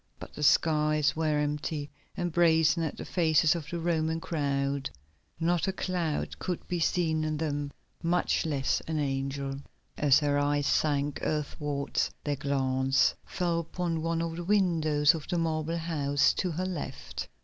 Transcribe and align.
But 0.19 0.33
the 0.33 0.41
skies 0.41 1.15
were 1.15 1.37
empty 1.37 1.91
and 2.17 2.31
brazen 2.31 2.81
as 2.81 2.95
the 2.95 3.05
faces 3.05 3.53
of 3.53 3.67
the 3.69 3.79
Roman 3.79 4.19
crowd; 4.19 4.89
not 5.39 5.67
a 5.67 5.71
cloud 5.71 6.39
could 6.39 6.67
be 6.67 6.79
seen 6.79 7.23
in 7.23 7.37
them, 7.37 7.71
much 8.01 8.43
less 8.43 8.81
an 8.87 8.97
angel. 8.97 9.57
As 9.99 10.17
her 10.17 10.39
eyes 10.39 10.65
sank 10.65 11.19
earthwards 11.21 12.09
their 12.23 12.35
glance 12.35 13.13
fell 13.27 13.59
upon 13.59 14.01
one 14.01 14.23
of 14.23 14.37
the 14.37 14.43
windows 14.43 15.13
of 15.13 15.27
the 15.27 15.37
marble 15.37 15.77
house 15.77 16.33
to 16.33 16.49
her 16.49 16.65
left. 16.65 17.27